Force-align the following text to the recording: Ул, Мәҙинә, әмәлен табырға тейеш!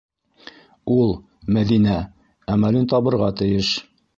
Ул, 0.95 1.13
Мәҙинә, 1.57 1.99
әмәлен 2.55 2.91
табырға 2.95 3.33
тейеш! 3.43 3.75